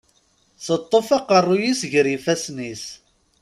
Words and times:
Teṭṭef 0.65 1.07
aqerru-s 1.17 1.79
gar 1.91 2.07
yifassen-is. 2.09 2.85